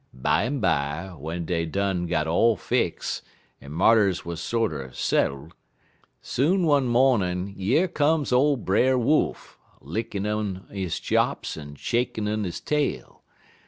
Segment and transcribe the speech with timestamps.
[0.15, 3.21] "Bimeby, w'en dey done got all fix,
[3.61, 5.49] en marters wuz sorter settle,
[6.23, 11.77] soon one mawnin' yer come ole Brer Wolf, a lickin' un his chops en a
[11.77, 13.21] shakin' un his tail.